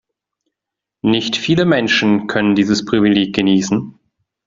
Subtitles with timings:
[1.03, 3.99] Nicht viele Menschen können dieses Privileg genießen.